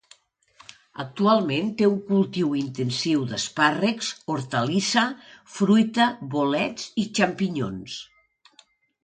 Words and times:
Actualment 1.01 1.67
té 1.81 1.89
un 1.89 1.99
cultiu 2.07 2.55
intensiu 2.59 3.27
d'espàrrecs, 3.33 4.09
hortalissa, 4.37 5.05
fruita, 5.59 6.09
bolets 6.35 6.91
i 7.05 7.07
xampinyons. 7.21 8.01